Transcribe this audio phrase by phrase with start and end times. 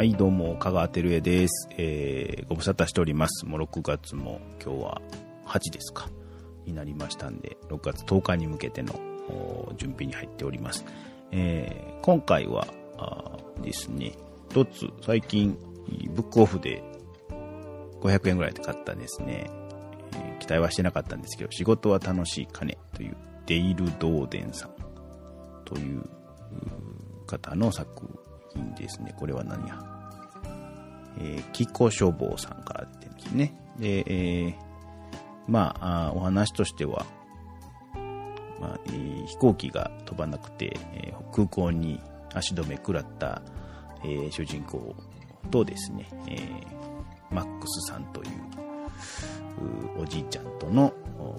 [0.00, 1.68] はい、どうも、香川照江です。
[1.76, 3.44] えー、ご無沙汰しております。
[3.44, 5.02] もう6月も今日は
[5.44, 6.08] 8ですか。
[6.64, 8.94] になりましたんで、6月10日に向けての
[9.76, 10.86] 準備に入っております。
[11.32, 12.66] えー、今回は
[13.60, 14.14] ですね、
[14.48, 15.58] 一つ最近、
[16.14, 16.82] ブックオフで
[18.00, 19.50] 500円ぐらいで買ったですね、
[20.14, 24.70] えー期待はしてなかったんですけど、仕事は楽しい金というデイル・ドーデンさん
[25.66, 26.02] という
[27.26, 27.90] 方の作
[28.54, 29.14] 品ですね。
[29.18, 29.89] これは何や？
[31.20, 33.54] えー、キコ消防さんから出てるんですね。
[33.78, 34.54] で、えー
[35.46, 37.06] まあ、お話としては、
[38.60, 42.00] まあえー飛行機が飛ばなくて、えー空港に
[42.34, 43.42] 足止め食らった、
[44.02, 44.94] えー主人公
[45.50, 50.92] とですね、えーマックスさんというおじいちゃんとの、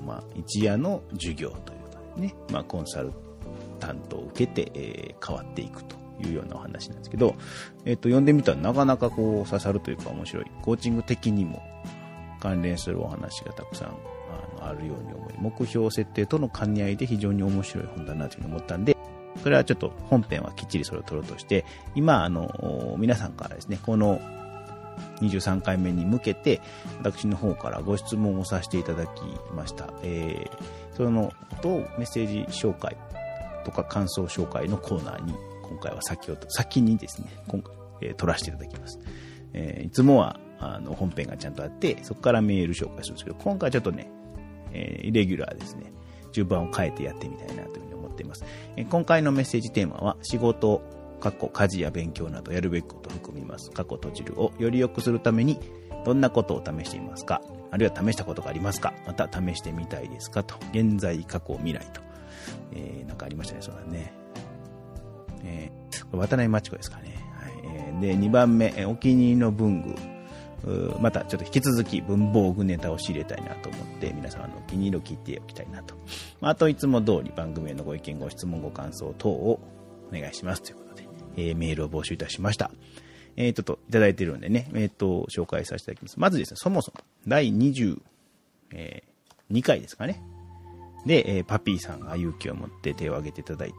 [0.06, 3.11] まあ、一夜の授業ということでね、まあ、コンサル
[3.80, 7.36] タントを受けて、えー変わっていくというようなお話なんですけど、
[7.86, 10.45] えっ、と、読んでみたらなかなかこう刺さるというか面白い。
[10.61, 11.61] コーチング的にも
[12.39, 18.97] 関連するお話がたくさんあのあるように思い、目標設定との兼ね合いで非常に面白い本だなというふうに思ったんで、
[19.44, 24.19] それはちょっと本編はきっちりそれを取ろうとして、今、あの、皆さんからですね、この
[25.22, 26.61] 23回目に向けて、
[27.00, 29.22] 私の方からご質問をさせていただき
[29.56, 29.89] ました。
[30.03, 32.97] えー、そのとメッセージ紹介
[33.66, 35.33] とか感想紹介のコーナーに、
[35.72, 39.00] 今回は先ほど、先にですね、今回、えー取らせていただきます。
[39.53, 44.11] えーいつもは、あの、本編がちゃんとあって、そこからメール紹介するんですけど、今回ちょっとね、
[44.73, 45.94] えーイレギュラーですね、
[46.33, 48.44] 順番を変えてやってみたいなというふうに思っています。
[48.75, 50.81] えー今回のメッセージテーマは、仕事、
[51.22, 53.72] 過去、家事や勉強などやるべきことを含みます。
[53.72, 55.59] 過去閉じるをより良くするために、
[56.03, 57.41] どんなことを試していますか？
[57.69, 58.94] あるいは試したことがありますか？
[59.06, 60.44] また試してみたいですか？
[60.44, 60.56] と。
[60.73, 62.01] 現在、過去、未来と。
[62.73, 64.13] えーなんかありましたね、そうだね。
[65.44, 65.81] えー
[66.12, 67.16] 渡辺真知子ですかね。
[67.40, 69.96] はいえーで、2番目、お気に入りの文具。
[71.00, 75.96] またちょっと引き続き文房具ネタを仕入れたいなと思って皆様のお気に入りを聞いておきたいなと。
[76.41, 79.59] あといつも通り番組へのご意見、ご質問、ご感想等を
[80.09, 81.07] お願いしますということで、
[81.38, 82.72] えーメールを募集いたしました。
[83.38, 86.19] えー、ちょっといただいているんでね、えっ、と、紹介させていただきます。
[86.19, 88.00] まずですね、そもそも第22、
[88.73, 90.22] えー回ですかね。
[91.06, 93.75] で、えーパピーさんが勇気を持って手を挙げていただいて、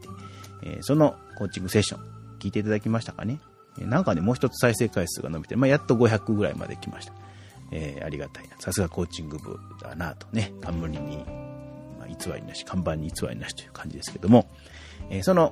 [0.65, 2.01] えーそのコーチングセッション、
[2.39, 3.41] 聞いていただきましたかね？
[3.79, 7.13] えーなんかね、もう一つ再生回数が伸びて、まあ、やっと500ぐらいまで来ました。
[7.71, 8.57] えーありがたいな。
[8.59, 11.25] さすがコーチング部だなとね、冠に、
[11.99, 14.51] まあ、偽りなし、看板に偽りなしという感じですけども、
[15.11, 15.51] えその、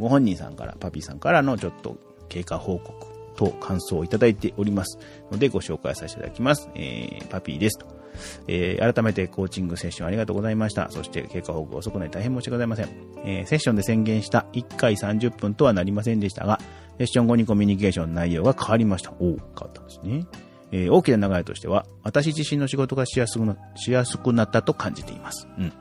[0.00, 1.96] ご本人さんから、パピーさんからのちょっと
[2.28, 3.06] 経過報告
[3.36, 4.98] と感想をいただいております
[5.30, 6.68] のでご紹介させていただきます。
[6.74, 7.97] えーパピーですと。
[8.46, 10.90] えー改めてコーチングセッションありがとうございました。
[10.90, 12.88] そして経過報告遅くなり大変申し訳ございません。
[13.24, 16.60] えーセッションで宣言した1回30分とはなりませんでしたが、
[16.98, 19.12] セッション後にコミュニケーションの内容が変わりました。
[19.20, 20.26] おお、変わったんですね。
[20.72, 25.48] えー大きな流れとしては、私自身の仕事がしやすくなしやすくなったと感じています。
[25.58, 25.72] うんうん。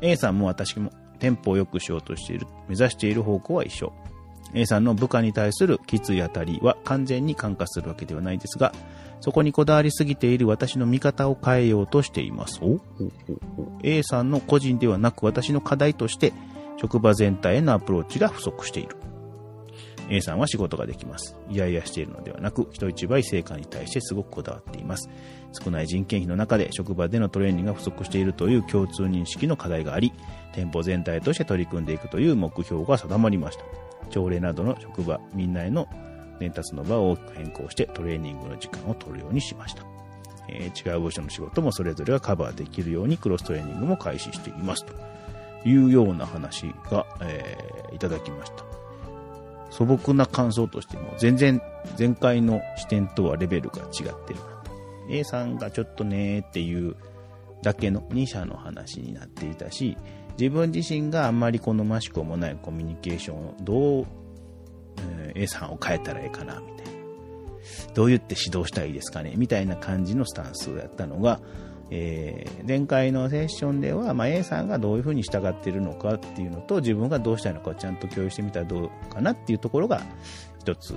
[0.00, 3.92] A さんも私もテンポを良くしようとしている、目指している方向は一緒。
[4.54, 8.72] A さんの部下に対するきつい当たりは完全に感化するわけではないですが、
[9.20, 12.60] そこにこだわりすぎている私の見方を変えようとしています。
[13.82, 16.32] A さんの個人ではなく私の課題として、
[16.80, 18.96] 職場全体へのアプローチが不足している。
[20.10, 21.36] A さんは仕事ができます。
[21.50, 25.10] いやいやしているのではなく、人一倍成果に対してすごくこだわっています。
[25.62, 30.12] 少ない人件費の中で職場でのトレーニングが不足しているという共通認識の課題があり、
[30.54, 33.87] 店舗全体として取り組んでいくという目標が定まりました。
[34.08, 35.88] 朝礼などの職場、みんなへの
[36.40, 39.82] 伝達の場を大きく変更してトレーニングの時間を取るようにしました。
[40.48, 44.94] えー違う部署の仕事もそれぞれがカバーできるようにクロストレーニングも開始していますと
[45.68, 48.64] いうような話が、えーいただきました。
[49.70, 51.60] 素朴な感想としても全然
[51.98, 54.40] 前回の視点とはレベルが違ってる。
[55.10, 56.96] A さんがちょっとねーっていう
[57.62, 59.96] だけの2社の話になっていたし、
[60.38, 64.06] 自分自身があんまり好ましくもないコミュニケーションをどう、
[65.20, 66.92] えー A さんを変えたらええかな、みたいな。
[67.94, 71.40] どう言って指導したらいいですかね、みたいな感じのスタンスだったのが、
[71.90, 80.02] えー前回のセッションでは、まあ、A さんがどういうふうに従っているのかっていうのと、自分がどうしたいのかちゃんと共有してみたらどうかなっていうところが、
[80.60, 80.94] 一つ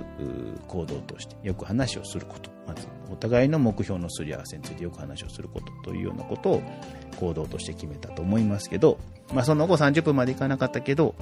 [0.68, 2.50] 行動としてよく話をすること。
[2.66, 6.62] まず、お互いの目標のすり合わせについてよく話をすることというようなことを
[7.18, 8.98] 行動として決めたと思いますけど、
[9.32, 11.14] まあ、その後30分までいかなかったけど、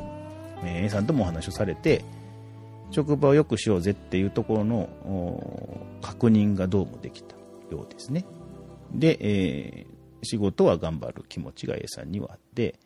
[0.65, 2.05] えー A さんともお話をされて、
[2.91, 4.89] 職場を良くしようぜっていうところの
[6.03, 7.37] 確認がどうもできた
[7.71, 8.25] ようですね。
[8.93, 12.79] で、えー仕事は頑張る気持ちが A さんにはあって、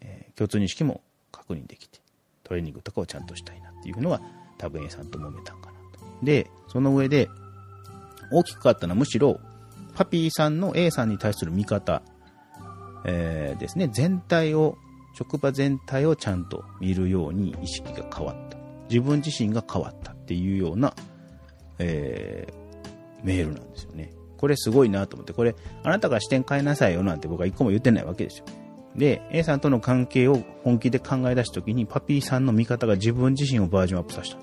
[0.00, 1.00] えー共通認識も
[1.30, 2.00] 確認できて、
[2.44, 4.20] トレーニングとかをちゃんとしたいなっていうのは
[4.58, 6.00] 多分 A さんと揉めたんかなと。
[6.22, 7.30] で、その上で、
[8.30, 9.40] 大きく変わったのはむしろ、
[9.94, 12.02] パピーさんの A さんに対する見方、
[13.04, 14.76] えー、ですね、全体を、
[15.14, 18.56] 職場全体をちゃんと見るように意識が変わった。
[18.88, 20.94] 自分自身が変わったっていうような、
[21.78, 24.12] えー、メールなんですよね。
[24.38, 28.44] これすごいなと思って、これ、あなたが視点変えなさいよなんて僕は一個も言ってないわけですよ。
[28.96, 34.40] で、A さんとの関係を本気で考え出したときに、パピーさんの見方が自分自身をバージョンアップさせたっ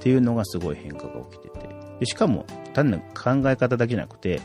[0.00, 1.68] ていうのがすごい変化が起きてて。
[2.00, 4.40] でしかも、単なる考え方だけじゃなくて、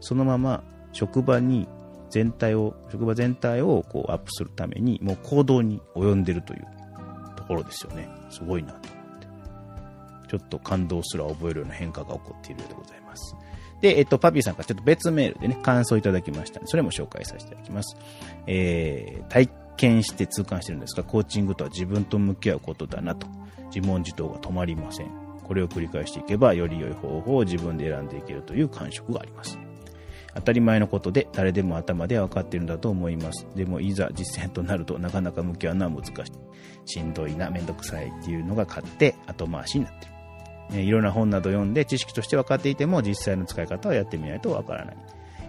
[0.00, 1.68] そのまま職場に
[2.10, 6.66] 全体を、職場全体をこうアップするために、もう行動に及んでるという
[7.36, 8.08] ところですよね。
[8.30, 9.26] すごいなと思って。
[10.28, 13.36] ちょっと感動すら覚えるような変化が起こっているようでございます。
[13.80, 17.96] で、えっと、パピーさんからちょっと別メールでね、感想いただきましたのでそれも紹介させていただきます。
[18.46, 23.26] えー、体験して痛感してるんですが、コーチングとは自分と向き合うことだなと、
[23.74, 25.10] 自問自答が止まりません。
[25.44, 29.58] これを繰り返していけば、より良い方法を自分で選んでいけるという感触があります。
[30.36, 33.46] 当たり前のことで誰でも頭で分かっているんだと思います。
[33.56, 36.32] でもいざ実践となるとなかなか向き合うのは難しい。
[36.84, 40.12] しんどいな、めんどくさいっていうのが勝って後回しになってる。
[40.74, 44.96] えいろんな本など読んで知識として分かっていても実際の使い方はやってみないと分からない。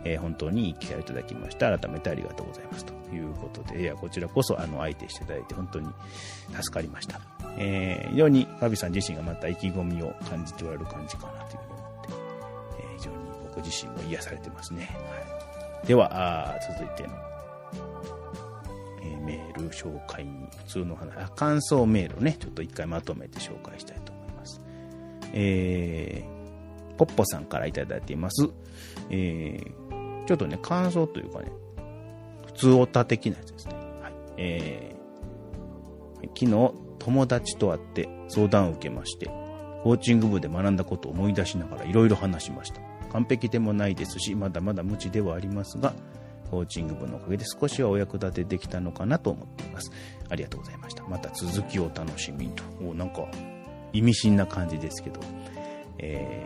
[0.06, 1.78] えー、本当にいい機会をいただきました。
[1.78, 2.86] 改めてありがとうございます。
[2.86, 5.88] ということで、いや、こちらこそ、あの、相手していただいて、本当に
[6.62, 7.19] 助かりました。
[7.57, 11.66] えー、非常に、ファビさん自身がまた意気込みを感じておられる感じかなという
[13.62, 14.89] 自身も癒されてますね。
[15.75, 17.13] はい、では、続いての、
[19.01, 24.62] えー、メール紹介に、普通の話、感想メールをね、ちょっと一回まとめて紹介したいと思います
[25.33, 28.50] えー、ポッポさんからいいています。
[29.09, 31.51] えー、ちょっとね、感想というかね、
[32.45, 33.74] 普通オタ的なやつですね。
[34.01, 34.13] はい。
[34.38, 39.27] えー、昨日、友達と会って相談を受けまして、
[39.83, 42.81] コーチング部で学んだことを思い出しながらいろいろ話しました。
[43.12, 45.94] 完璧でもないですし、まだまだ無知ではありますが、
[46.50, 49.92] コーチング部のおかげで少しはお役立てできたのかなと思っています。
[50.30, 51.04] ありがとうございました。
[51.04, 52.63] また続きを楽しみと。
[52.81, 53.27] おなんか、
[53.94, 55.19] 意味深な感じですけど、
[55.98, 56.45] え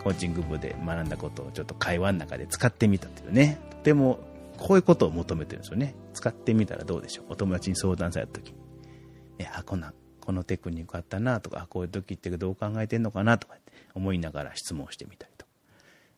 [0.00, 4.20] ー、コーチング部で学んだことをちょっと会話の中で使ってみたというね、とても
[4.58, 5.94] こういうことを求めてるんですよね。
[6.14, 7.26] 使ってみたらどうでしょう。
[7.30, 8.54] お友達に相談された時に。
[9.38, 13.54] え、あ、こんな、このテクニックあったなとか、こういう時ってどう考えてんのかなとか
[13.94, 15.37] 思いながら質問してみたり。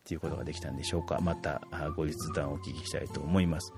[0.00, 1.18] っていうことができたんでしょうか。
[1.20, 1.60] また
[1.94, 3.72] ご実談をお聞きしたいと思います。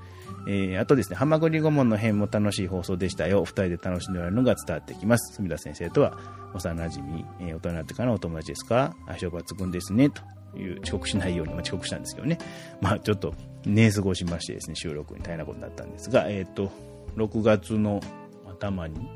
[0.48, 3.44] えー、あとですね、ハマグリ顧問の編も楽しい放送でしたよ。
[3.44, 5.34] 二人で楽しんでおられるのが伝わってきます。
[5.34, 6.18] 隅田先生とは
[6.54, 10.10] 幼馴染、えー、大人になってからのお友達ですか相性抜群ですね。
[10.10, 10.22] と
[10.56, 12.38] いう遅刻しないように、まあ、遅刻したんですけどね。
[12.80, 13.34] まあちょっと
[13.66, 16.70] 寝過ごしましてですね、収録に大変なことになったんですが、えっ、ー、と、
[17.16, 18.00] 6月の
[18.48, 19.08] 頭に、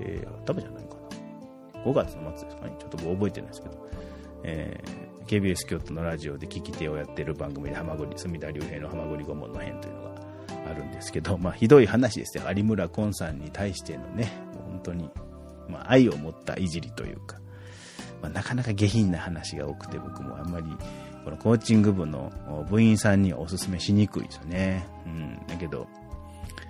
[0.00, 0.94] えー、頭じゃないか
[1.74, 1.82] な。
[1.82, 2.74] 5月の末ですかね。
[2.78, 3.88] ちょっと覚えてないですけど、
[4.44, 10.14] えー KBS 京都のラジオで聞き手をやってる番組で、浜栗、隅田竜平の浜栗顧問の編というのが
[10.70, 12.44] あるんですけど、まあ、ひどい話ですよ。
[12.54, 14.30] 有村昆さんに対してのね、
[14.70, 15.10] 本当に、
[15.68, 17.38] まあ、愛を持ったいじりというか、
[18.22, 20.66] まあ、なかなか下品な話が多くて、僕もあんまり、
[21.24, 22.32] このコーチング部の
[22.70, 24.86] 部員さんにはお勧めしにくいですよね。
[25.06, 25.46] うん。
[25.48, 25.88] だけど、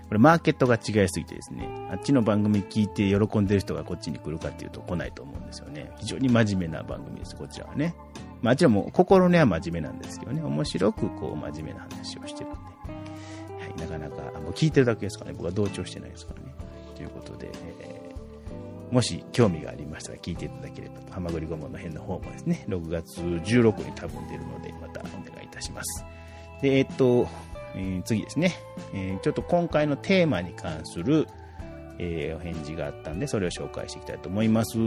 [0.09, 5.91] これマーケットが違いすぎてですね、あっちの番組聞いて喜んでる人がこっちに来るかっていうと来ないと思うんですよね。
[5.99, 7.95] 非常に真面目な番組です、こちらはね。
[8.43, 12.59] まあ、あちらも心根は真面目なんですけどね、面白くこう真面目な話をしてるんで、
[13.63, 16.55] はい、なかなか、もう聞いてるだけですからね、僕は同調してないですからね。
[16.95, 17.51] ということで、
[17.81, 26.05] えー、もし興味がありましたら聞いていただければと、ハマグリ顧問の編の方もですね、6月16日に多分出るので、またお願いいたします。
[26.63, 27.29] で、えっと、
[27.75, 28.55] えー、次ですね、
[28.95, 31.27] え、ちょっと今回のテーマに関する、
[31.99, 34.79] えー、お返事があったんで、それを紹介していきたいと思います。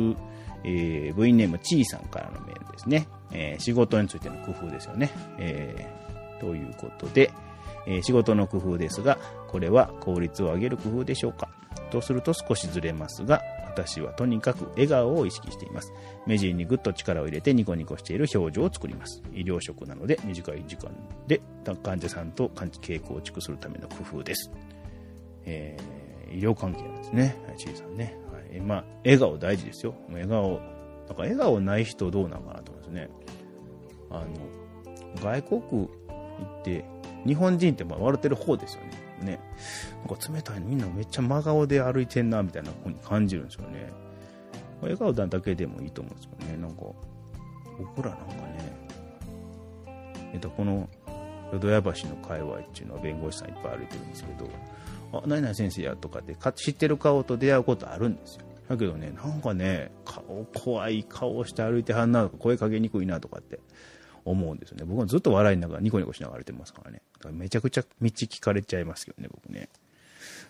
[0.63, 3.07] えー、部員ネームちーさんからのメールですね。
[3.31, 5.11] えー、仕事についての工夫ですよね。
[5.37, 7.31] えー、ということで、
[7.87, 11.49] え、仕事の工夫ですが、これは効率を上げる工夫でしょうか？
[11.91, 15.93] とすると少しずれますが、私はとにかく笑顔を意識しています。
[16.27, 19.23] 目尻にぐっと力を入れてニコニコしている表情を作ります。
[19.33, 20.91] 医療職なので短い時間
[21.27, 21.41] で
[21.81, 24.51] 患者さんと傾向を築するための工夫です。
[25.45, 25.83] えー、
[26.33, 27.35] 医療関係なんですね。
[27.57, 28.17] ちいさんね。
[28.31, 29.93] はい、まあ、笑顔大事ですよ。
[30.09, 33.09] 笑顔、なんか笑顔ない人どうなのかなと思うんですね。
[34.09, 35.89] あの、外国行
[36.59, 36.85] って、
[37.25, 38.91] 日本人ってまあ笑ってる方ですよね。
[39.25, 39.39] ね。
[40.07, 43.91] なんか冷たいのみんなめっちゃ真顔で歩いてんな、みたいな風に感じるんですよね。
[44.81, 46.57] 笑顔だけでもいいと思うんですけどね。
[46.57, 46.83] なんか、
[47.77, 48.89] 僕らなんかね、
[50.33, 50.87] えっと、この、
[51.51, 54.47] 淀屋橋の界隈っていうのは弁護士さんいっぱい歩いてるんですけど、
[55.11, 58.45] あ、何々先生やとかって知ってる顔と出会うことあるんですよ。
[58.67, 63.59] だけどね、なんかね、顔、怖い顔して歩いてはんなとか、声かけにくいなとかって
[64.25, 64.85] 思うんですよね。
[64.85, 67.23] 僕はずっと笑いながら、ニコニコしながら歩いてますからねだ。
[67.23, 69.69] からめちゃくちゃ道聞かれちゃいますけどね、僕ね。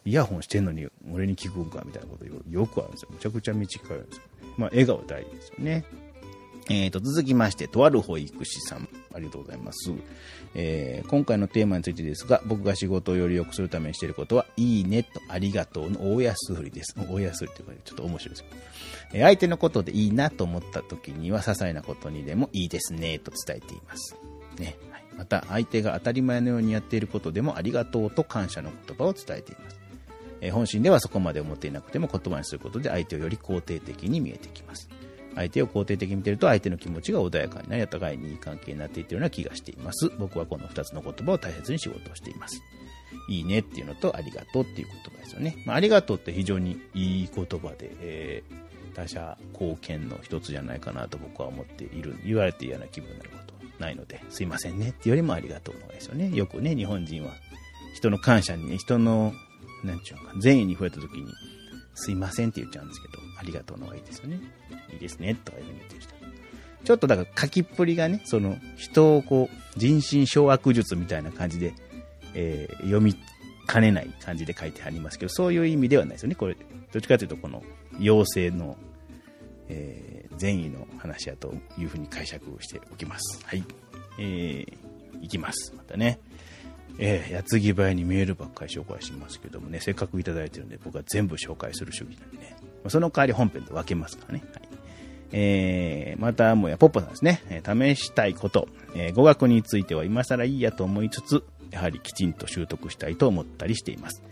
[0.05, 3.09] イヤホンしてんのに俺に聞くんかみたいなことよくあるんですよ。
[3.11, 4.29] めちゃくちゃ道聞かれるんですよ、ね。
[4.57, 5.85] まあ、笑顔大事ですよね。
[6.69, 8.87] えーと、続きまして、とある保育士さん。
[9.13, 9.91] ありがとうございます。
[10.55, 16.95] えー、今回のテーマについてですが、僕が仕事をより良くするためにしていることは、いいねとありがとうの大安売りです。
[16.97, 18.45] 大安売りっていうか、ちょっと面白いです
[19.13, 24.15] えー、相手のことでいいなと思った時には、些細なことにでもいいですねと伝えています。
[24.57, 24.77] ね。
[24.91, 29.79] はい、また、相手が当たり前のようにやっていることでも、ありがとうと感謝の言葉を伝えています。
[30.41, 34.89] え、本心ではそこまで思っていなくても言葉にすることで相手をより肯定的に見えてきます。
[35.39, 40.11] 相手を肯定的に見てると相手の気持ちが穏やかになり、お互いにいい関係になっていってるような気がしています。
[40.19, 42.61] 僕はこの2つの言葉を大切に仕事をしています。
[43.29, 45.55] いいねっていうのと、ありがとうっていう言葉ですよね。
[45.65, 52.15] まあ、ありがとうって非常にいい言葉で、えー、他者貢献の一つじゃないかなと僕は思っている。
[52.25, 56.31] 言われて嫌な気分になることはないので、すいませんねっていうよりもありがとうの方ですよね。
[56.35, 57.31] よくね、日本人は
[57.93, 59.33] 人の感謝にね、人の、
[59.85, 61.25] なんちゅうのか、善意に触れた時に、
[61.99, 64.39] すいませんって言っちゃうんですけど、ありがとうの方がいいですよね。
[64.93, 66.13] いいですね、とかいうふうに言ってる人。
[66.83, 71.73] ちょっとだから書きっぷりがね、その人をこう、人心掌握術みたいな感じで、
[72.33, 73.15] えー、読み
[73.67, 76.35] かねない感じで書いてありますけど、そういう意味ではないですよね。
[76.35, 76.55] これ、
[76.91, 77.63] どっちかというとこの、
[77.99, 78.77] 妖精の、
[79.67, 83.45] えー、善意の話やというふうに解釈をしておきます。
[83.45, 83.63] はい。
[84.17, 84.77] えー、
[85.21, 85.73] いきます。
[85.75, 86.19] またね。
[87.01, 94.43] えー、矢継ぎ早にメールばっかり紹介しますけどもね、せっかくいただいてるんで、僕は全部紹介する主義なんでね、その代わり本編と分けますからね。
[94.53, 94.69] はい
[95.31, 104.23] えー、またもやポッポさんですね、えー、試したいこと、えー、語学については今更いいやと思いつつ、やはりきちんと習得したいと思ったりしています。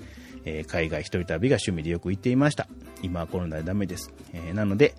[0.45, 2.67] えー、海外一人旅が趣味でよく行っていました。
[3.03, 4.12] 今はコロナでダメです。
[4.33, 4.95] えー、なので、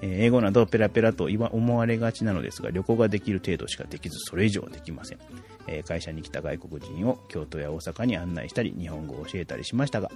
[0.00, 5.18] え英語などペラペラと思われがちなのですが、旅行ができる程度しかできず、それ以上はできません。
[5.66, 10.10] え会社に来た外国人を京都や大阪に案内したり、日本語を教えたりしましたが、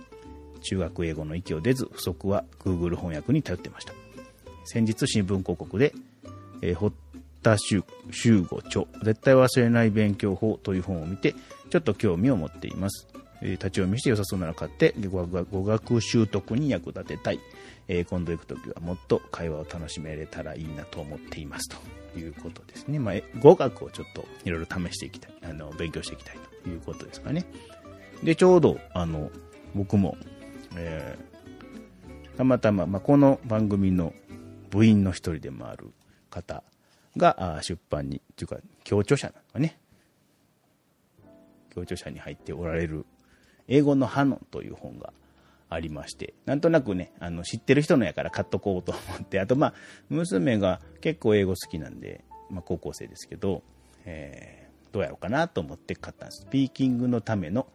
[0.63, 3.93] 中学英語の域を出ず、不足は Google 翻訳に頼ってました。
[4.65, 5.93] 先日新聞広告で、
[6.63, 6.95] え、堀
[7.43, 7.83] 田修
[8.43, 11.35] 吾著、絶対忘れない勉強法という本を見て、
[11.71, 13.09] ちょっと興味を持っています。
[13.43, 17.41] えー、立ち読みして良さそうなら買って語学習得に役立てたい。
[17.89, 22.99] えー、今度行くときはもっと会話を楽しめれたらいいなと思っていますということですね。
[22.99, 27.45] まあ、語学をちょっといろいろ試していきたい、あの、勉強していきたいということですかね。
[28.23, 29.31] で、ちょうど、あの、
[29.75, 30.17] 僕も、
[30.77, 34.15] えー、たまたま、まあ、この番組の
[34.71, 35.93] 部員の一人でもある
[36.31, 36.63] 方
[37.17, 39.79] が出版に、というか、協著者なのかね。
[41.75, 43.05] 協著者に入っておられる、
[43.69, 45.13] 英語のハノンという本が
[45.69, 49.75] ありまして、なんとなくね、あの知ってる人のやから買っとこうと思って、あとまあ、
[50.09, 53.63] 娘が結構英語好きなんで、まあ高校生ですけど、
[54.05, 56.43] えー、どうやろうかなと思って買ったんです。
[56.43, 57.67] スピーキングのための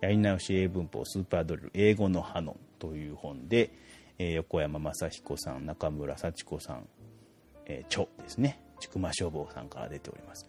[0.00, 3.70] やり直し英文法スーパードリル英語のハノンという本で、
[4.18, 6.88] えー、横山正彦さん、中村幸子さん、
[7.64, 10.48] えー、著ですね、千曲消防さんから出ております。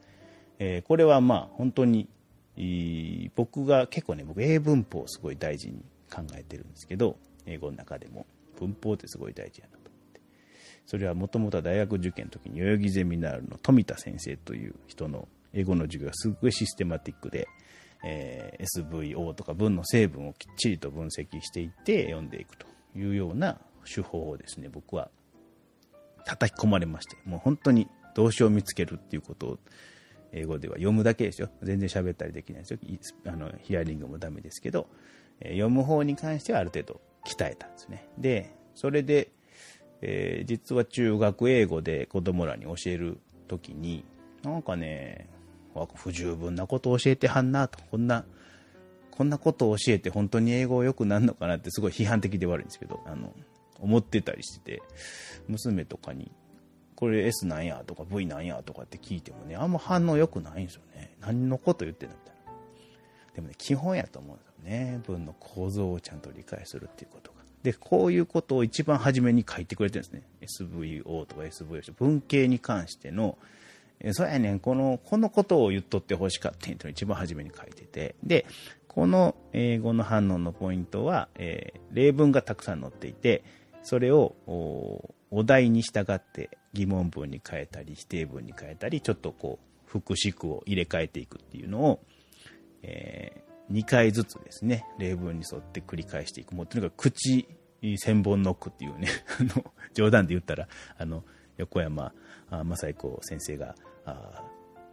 [0.60, 2.10] えー、これはまあ本当に、
[3.36, 8.26] 僕が結構ね、僕英文法をすごい大事に考えてるんですけど、英語の中でも
[8.60, 10.22] 文法ってすごい大事やなと思って。
[10.86, 17.48] それはもともとは大学受験の時に代々木ゼミナールの富田先生という人の英語の授業がすごいシステマティックで、
[18.04, 25.10] えー、SVO とか文の成分をきっちりと分析していって読んでいくというような手法をですね、僕は
[26.26, 29.60] 叩き込まれまして、もう本当に動詞を見つけるっていうことを
[30.32, 31.50] 英語では読むだけですよ。
[31.64, 32.80] 全然喋ったりできないですよ。
[33.26, 34.88] あのヒアリングもダメですけど、
[35.40, 38.08] え読む方に関してはある程度鍛えたんですね。
[38.18, 39.32] で、それで、
[40.02, 44.04] えー、実は中学英語で子供らに教えるときに、
[44.44, 45.30] なんかね、
[45.96, 48.26] 不十分なことを教えてはんなと、こんな、
[49.12, 53.34] こんなことを教えて本当に英語良くなるのかなってすごい批判的で悪いんですけど、あの、
[53.80, 54.82] 思ってたりしてて、
[55.48, 56.32] 娘とかに、
[56.98, 61.16] これ S なんやとか V なんやとかって聞いてもね、あんま反応良くないんですよね。
[61.22, 62.52] 何のこと言ってんのみたいな。
[63.36, 65.00] でもね、基本やと思うんですよね。
[65.06, 67.38] 文の構造をちゃんと理解するっていうことが。
[67.62, 70.24] で、こういうことを一番初めに書いてくれてるんですね。
[70.42, 73.38] SVO とか SVO 文系に関しての、
[74.00, 78.48] えそうやねん、この、このことを言っとってほしかったっていうのを一番初めに書いてて、で、
[78.88, 83.44] この英語の反応のポイントは、えー、例文がたくさん載っていて、
[83.84, 84.36] それを
[85.30, 92.00] お題に従って疑問文に変えたり、否定文に変えたり、ちょっとこう、副詞句を入れ替えていくっていうのを、
[92.84, 96.54] えー、2回ずつですね、例文に沿って繰り返していく。
[96.54, 97.48] もうとにかく口
[97.98, 99.08] 千本ノックっていうね、
[99.40, 100.68] あの、冗談で言ったら、
[100.98, 101.24] あの、
[101.58, 102.14] 横山
[102.50, 103.76] 正彦先生が、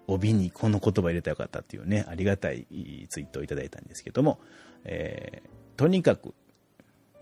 [0.07, 2.67] 帯にこの言葉入れたらよかったっていうね、ありがたい
[3.11, 4.41] ツイートをいただいたんですけども、
[4.85, 6.35] えー、とにかく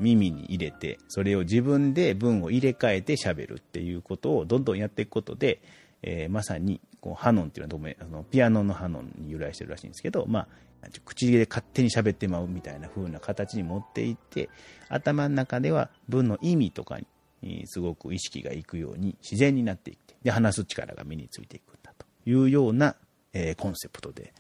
[0.02, 5.62] 耳に入れて、それを自分で文を入れ替えて喋るっていうことをどんどんやっていくことで、
[6.02, 14.50] えー、まさにこうハノンっていうのはあのピアノのハノンに由来してるらしいんですけど、まあ、口で勝手に喋ってまうみたいな風な形に持っていって、
[14.88, 16.98] 頭の中では文の意味とか
[17.42, 22.96] にすごく意識がいくように自然になっていって、で、話す力が身についていくんだというような、
[23.32, 24.32] えー、コンセプトで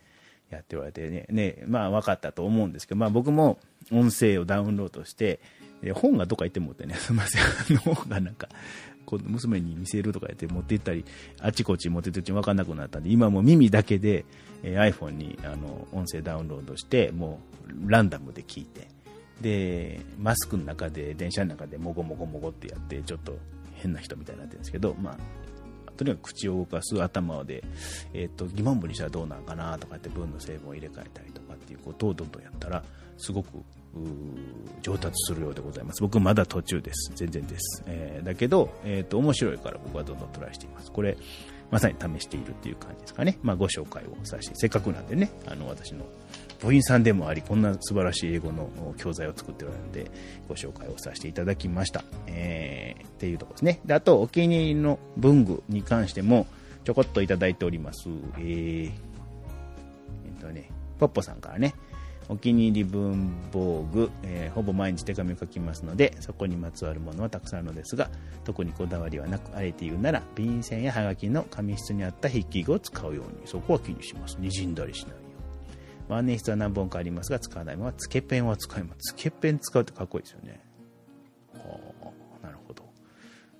[0.56, 3.58] やっておられてね、ね、まあ分かったと思うんですけど、まあ僕も
[3.90, 5.40] 音声をダウンロードして、
[5.94, 8.48] 本がどっか行ってもってね、 すみません、あの本がなんか、
[9.24, 11.04] 娘に見せるとか言って持って行ったり、
[11.40, 14.24] あちこち持って行ってうち分かんなくなったんで、今も耳だけで、
[14.62, 17.40] え、iPhone にあの音声ダウンロードして、も
[17.86, 18.88] うランダムで聞いて、
[19.40, 23.36] で、マスクの中で、電車の中でもごもごもごってやって、ちょっと
[23.74, 25.18] 変な人みたいになってるんですけど、まあ、
[25.96, 27.62] とにかく口を動かす頭で、
[28.12, 32.82] え、ー、と、疑問文にしたらどうなんかなとかって文の成分を入れ替えたりとかっていうことをどんどんやったら、
[33.18, 33.48] すごく
[34.82, 36.02] 上達するようでございます。
[36.02, 37.12] 僕まだ途中です。
[37.14, 37.82] 全然です。
[37.86, 40.90] えー、だけど、え、ー、と、面白いから僕はどんどんトライしています。
[40.90, 41.16] これ、
[41.70, 43.38] まさに試しているっていう感じですかね。
[43.42, 46.04] まあ、ご紹介をさせて、せっかくなんでね、あの、私の
[46.62, 50.10] 部員さんでもあり、こんな素晴らしい英語の教材を作っておられるので、
[50.48, 52.04] ご紹介をさせていただきました。
[52.28, 53.80] えー、っていうところですね。
[53.84, 56.46] で、あと、お気に入りの文具に関しても、
[56.84, 58.08] ちょこっといただいております。
[58.38, 58.90] えー、え
[60.38, 61.74] っとね、ポッポさんからね、
[62.28, 68.08] お気に入り文房具、えー、ほぼ毎日手紙を書きますので、そこにまつわるものはたくさんあるのですが、
[68.44, 74.36] 特にこだわりはなく、あえて言うなら、便箋やハガキの紙質にあった筆記具を使うように、そこは気にします。
[74.40, 75.31] 滲んだりしない。
[76.08, 79.14] 万年筆は何本かありますが、使わないまま、つけペンは使います。
[79.14, 80.60] つけペン使うってかっこいいですよね。
[81.54, 81.78] は
[82.42, 82.84] あ、なるほど。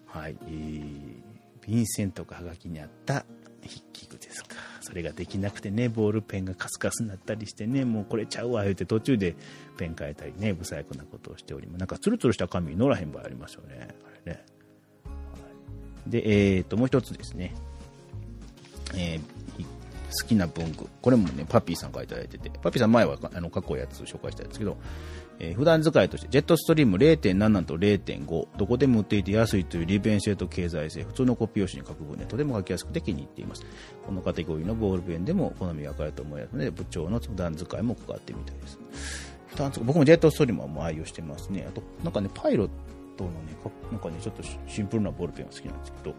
[0.07, 0.37] はい。
[0.43, 1.23] えー、
[1.67, 3.25] 便箋とかハガキにあった
[3.63, 4.57] 筆記具ですか。
[4.81, 9.37] それができなくてね、ボールペンがカスカスになったりしてね、もうこれちゃうわ、言うて途中で
[9.79, 11.79] ペン変えたりね、不細工なことをしております。
[11.79, 13.89] なんかツルツルした紙に乗らへん場合ありますよね。
[14.05, 14.45] あれね。
[15.05, 15.11] は
[16.09, 17.55] い、で、えっ、と、もう一つですね。
[18.95, 19.21] えー、
[20.13, 20.87] 好きな文具。
[21.01, 24.77] これもね、パピーさんから頂いてて、パピーさん前はあの過去やつ紹介したんですけど、
[25.39, 33.65] えー、普段使いとして、ジェットストリーム0.7と0.5、どこでも売っていて安いという利便性と経済性、普通のコピー用紙に書く分でとても書きやすくて気に入っています。
[34.07, 38.79] このカテゴリーのボールペンでも好みが分かると思いますので、部長の普段使いも関わってみたいです。
[39.49, 41.67] 普段僕もジェットストリームはもう愛用してますね。
[41.69, 42.69] あと、なんかね、パイロッ
[43.17, 43.37] トのね、
[43.91, 46.15] なんかね、ちょっとシンプルなボールペンが好きなんですけど、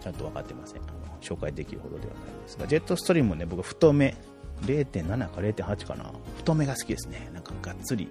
[0.00, 1.07] ちゃんと分かってません。
[1.20, 4.14] 紹介できるほどではないですが、ジェットストリームもね、僕太め、
[4.62, 6.10] 0.7か0.8かな。
[6.36, 7.30] 太めが好きですね。
[7.32, 8.08] なんかがっつり。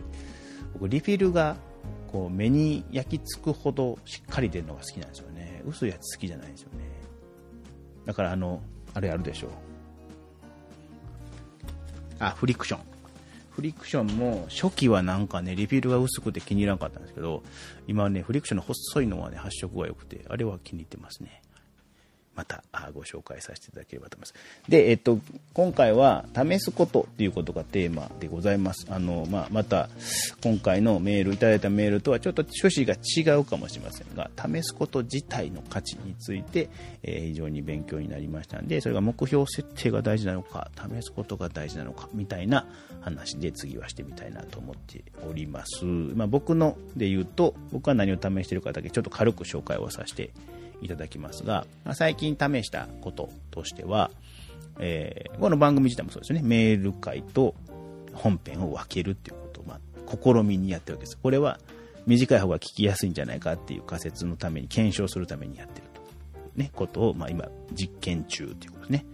[0.73, 1.57] 僕リフィルが
[2.11, 5.61] こう目に焼き付くほどしっかり出るのが好きなんですよね。
[5.65, 6.85] 薄いやつ好きじゃないんですよね。
[8.05, 8.61] だからあの
[8.93, 9.49] あれあるでしょう。
[12.19, 12.79] あフリクション。
[13.51, 17.41] フリクションも初期はなんかねリフィルが薄くて気に入らなかったんですけど
[17.87, 21.41] 今はねフリクションの細いのはね発色が良くてあれは気に入ってますね。
[22.37, 24.33] またご紹介させていただければと思います。
[24.69, 25.19] で、えっと、
[25.53, 28.85] 今回は試すことっていうことがテーマでございます。
[28.89, 29.89] あの、まあ、また、
[30.43, 36.69] 今回のメール、いただいたメールとはちょっと趣旨が違うかもしれませんが、試すこと自体の価値について、
[37.01, 42.67] えー、非常に勉強になりましたんで、それが目標設定が大事なのか、試すことが大事なのか、みたいな
[43.01, 45.85] 話で次はしてみたいなと思っております。
[45.85, 50.29] まあ、僕ので言うと、僕は何を試しているかだけちょっと軽く紹介をさせて
[50.81, 54.11] いただきますが、最近試したこととしては、
[54.79, 57.55] えー、この番組自体もそうですね、メール会と
[58.13, 59.79] 本編を分けるっていうことを、まあ、
[60.23, 61.17] 試みにやってるわけです。
[61.17, 61.59] これは
[62.05, 66.01] 短い方が聞きやすいんじゃないかっていう仮説のために、検証するためにやってると。
[66.55, 69.05] ね、ことを、まあ、今、実験中ということですね。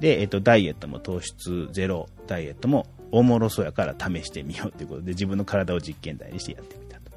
[0.00, 7.10] で、えっ、と、ダイエットも糖質ゼロ、ダイエットもおもろそうやから試してみようということで、自分の体を実験台にしてやってみたと。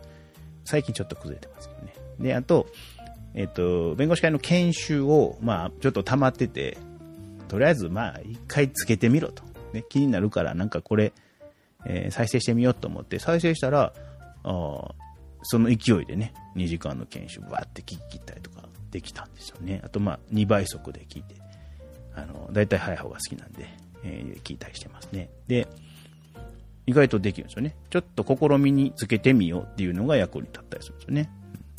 [0.66, 1.94] 最近ちょっと崩れてますけどね。
[2.20, 2.68] で、あと、
[3.36, 6.78] えっと、弁護士会の研修を、まあ、ちょっと溜まってて、
[7.48, 9.44] とりあえず、まあ、一回つけてみろと。
[9.74, 11.14] ね、気になるから、なんかこれ、
[11.86, 13.94] えー、再生してみようと思って、再生したら、
[14.44, 14.92] あ
[15.44, 19.82] その勢いでね、2時間の研修、バーって聞き切ったりとかできたんですよね。
[19.84, 21.36] あと、まあ、2倍速で聞いて、
[22.16, 23.68] あの、だいたい早い方が好きなんで、
[24.04, 25.30] えー、聞いたりしてますね。
[25.48, 25.68] で、
[26.86, 27.76] 意外とできるんですよね。
[27.90, 31.30] ちょっと試みにつけてみようっていうのが役に立ったりするんですよね。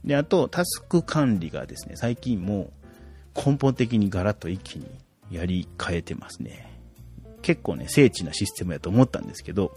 [0.04, 2.70] で、あと、タスク管理がですね、最近も
[3.34, 4.86] 根本的にガラッと一気に
[5.30, 6.70] やり変えてますね。
[7.42, 9.76] 結構ね、精緻なシステムやと思ったんですけど、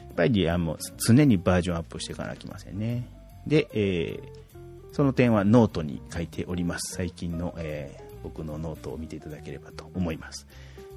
[0.00, 3.06] やっぱりあの常にバージョンアップしていかなきませんね。
[3.46, 6.94] で、えー、その点はノートに書いております。
[6.94, 10.46] 最近の、えー、僕のノートを見ていただければと思います。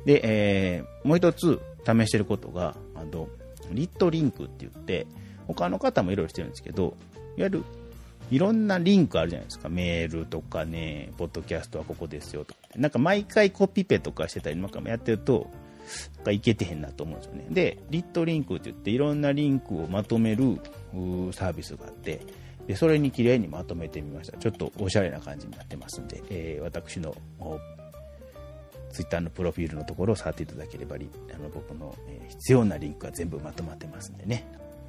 [0.06, 3.28] で、えー、もう一つ試してることが、あの、
[3.72, 5.06] リットリンクって言って、
[5.48, 6.98] 他の方もいろいろしてるんですけど、
[7.38, 7.64] いわゆる
[8.32, 9.70] いろんなリンクあるじゃないですか。
[9.70, 12.60] メールとかね、ポッドキャストはここですよとか。
[12.76, 15.52] なんか毎回コピペとかしてたりなんかもやってると、
[16.16, 17.46] なんかいけてへんなと思うんですよね。
[17.50, 20.60] で、リットリンクって言っていろんなリンクをまとめる
[21.34, 22.22] サービスがあって、
[22.68, 24.38] でそれに綺麗にまとめてみました。
[24.38, 27.14] ちょっとおしゃれな感じになってますんで、えー、私の
[28.92, 31.00] ツイッターのプロフィールのところを触っていただければあ
[31.38, 34.46] の僕の、え、必要なリンクが全部まとまってますんでね。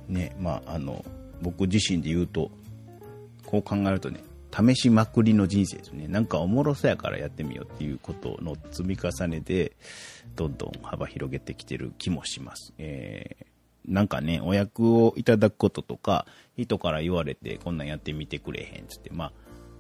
[0.08, 1.04] ね、まあ、あの、
[1.40, 2.50] 僕自身で言うと、
[3.52, 6.08] こう考えるとね、試しまくりの人生ですね。
[6.08, 9.76] なんかおもろそうやからやってみようっていうことの積み重ねで、
[10.36, 12.72] どんどん幅広げてきてる気もします。
[12.78, 19.32] えー、なんかね、お役をいただくこととか、人から言われて、こんなんやってみてくれへんつって、まあ、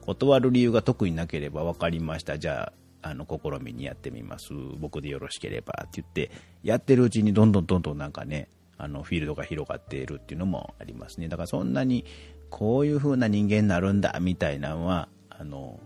[0.02, 2.38] 断る理由が特になければ分かりました。
[2.38, 4.48] じゃあ、あの、試みにやってみます。
[4.78, 6.30] 僕でよろしければって言って、
[6.62, 11.28] やってるうちにどんどんどんどんなんかね、あの、フィールドが広がっているっていうのもありますね。
[11.28, 12.04] だからそんなに
[12.52, 15.80] こういう風な人間になるんだ、みたいなのは、あの、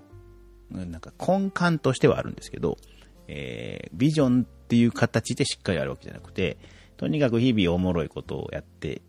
[0.68, 2.76] なんか根幹としてはあるんですけど、
[3.28, 6.58] えー、ビジョンっていう形でしっかりあるわけじゃなくて、
[6.96, 9.00] とにかく日々おもろいことをやって、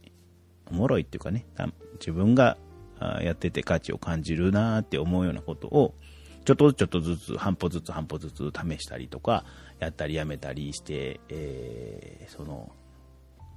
[0.68, 1.48] おもろいっていうかね、
[2.00, 2.58] 自分が
[3.24, 5.96] やってて価値を感じるなって思うようなことを、
[6.46, 9.46] ちょっとずつちょっとずつ、半歩ずつ半歩ずつ試したりとか、
[9.80, 12.72] やったりやめたりして、えー、その、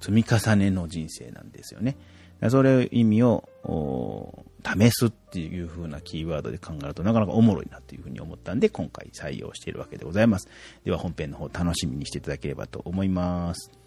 [0.00, 1.98] 積み重ねの人生なんですよね。
[2.48, 3.48] それ意味を
[4.64, 10.48] 試すっていう風なキーワードで考えるとなかなかおもろいなっていう風に思ったんで今回採用しているわけでございます。
[10.84, 13.79] では本編の方楽しみにしていただければと思います。